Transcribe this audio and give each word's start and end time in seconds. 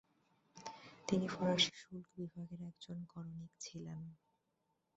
তিনি 1.07 1.27
ফরাসি 1.27 1.73
শুল্ক 1.81 2.07
বিভাগের 2.15 2.61
একজন 2.69 2.97
করণিক 3.05 3.51
ছিলেন। 3.59 4.01